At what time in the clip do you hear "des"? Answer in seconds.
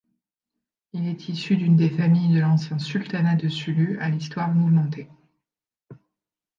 1.77-1.91